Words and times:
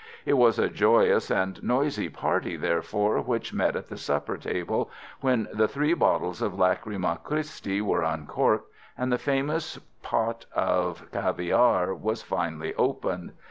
It 0.25 0.33
was 0.33 0.57
a 0.57 0.67
joyous 0.67 1.29
and 1.29 1.61
noisy 1.61 2.09
party, 2.09 2.57
therefore, 2.57 3.21
which 3.21 3.53
met 3.53 3.75
at 3.75 3.85
the 3.87 3.97
supper 3.97 4.35
table, 4.35 4.89
when 5.19 5.47
the 5.53 5.67
three 5.67 5.93
bottles 5.93 6.41
of 6.41 6.57
Lachryma 6.57 7.19
Christi 7.23 7.81
were 7.83 8.01
uncorked 8.01 8.73
and 8.97 9.11
the 9.11 9.19
famous 9.19 9.77
port 10.01 10.47
of 10.55 11.05
caviare 11.11 11.93
was 11.93 12.23
finally 12.23 12.73
opened. 12.73 13.33